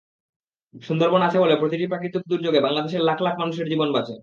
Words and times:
সুন্দরবন 0.75 1.21
আছে 1.21 1.37
বলে 1.39 1.55
প্রতিটি 1.61 1.85
প্রাকৃতিক 1.87 2.23
দুর্যোগে 2.31 2.59
বাংলাদেশের 2.61 3.03
লাখ 3.03 3.17
লাখ 3.21 3.35
মানুষের 3.41 3.67
জীবন 3.71 3.89
বাঁচে। 3.93 4.15